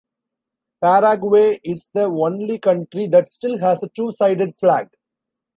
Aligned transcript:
Paraguay 0.83 1.59
is 1.63 1.85
the 1.93 2.05
only 2.05 2.57
country 2.57 3.05
that 3.05 3.29
still 3.29 3.59
has 3.59 3.83
a 3.83 3.89
two-sided 3.89 4.59
flag. 4.59 4.87